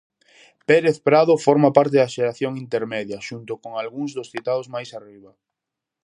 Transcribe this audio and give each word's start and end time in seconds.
Pérez 0.69 0.97
Prado 1.07 1.33
forma 1.45 1.69
parte 1.77 1.95
da 2.01 2.13
xeración 2.15 2.53
intermedia, 2.65 3.25
xunto 3.27 3.53
con 3.61 3.71
algúns 3.81 4.11
dos 4.17 4.29
citados 4.33 4.65
máis 4.75 4.89
arriba. 4.99 5.31